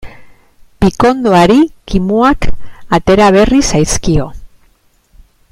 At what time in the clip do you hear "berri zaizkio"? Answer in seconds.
3.37-4.27